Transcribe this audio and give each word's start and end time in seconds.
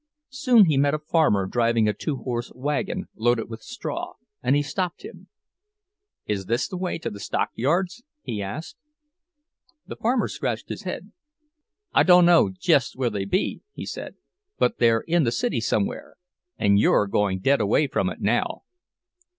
Soon 0.31 0.65
he 0.65 0.77
met 0.79 0.95
a 0.95 0.97
farmer 0.97 1.45
driving 1.45 1.87
a 1.87 1.93
two 1.93 2.15
horse 2.15 2.51
wagon 2.55 3.05
loaded 3.15 3.51
with 3.51 3.61
straw, 3.61 4.13
and 4.41 4.55
he 4.55 4.63
stopped 4.63 5.03
him. 5.05 5.27
"Is 6.25 6.47
this 6.47 6.67
the 6.67 6.75
way 6.75 6.97
to 6.97 7.11
the 7.11 7.19
stockyards?" 7.19 8.01
he 8.23 8.41
asked. 8.41 8.77
The 9.85 9.95
farmer 9.95 10.27
scratched 10.27 10.69
his 10.69 10.81
head. 10.81 11.11
"I 11.93 12.01
dunno 12.01 12.49
jest 12.49 12.95
where 12.95 13.11
they 13.11 13.25
be," 13.25 13.61
he 13.73 13.85
said. 13.85 14.15
"But 14.57 14.79
they're 14.79 15.01
in 15.01 15.23
the 15.23 15.31
city 15.31 15.61
somewhere, 15.61 16.15
and 16.57 16.79
you're 16.79 17.05
going 17.05 17.37
dead 17.37 17.61
away 17.61 17.85
from 17.85 18.09
it 18.09 18.19
now." 18.19 18.63